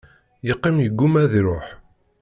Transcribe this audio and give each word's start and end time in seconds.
Yeqqim 0.47 0.77
igumma 0.85 1.19
ad 1.23 1.33
iruḥ. 1.39 1.67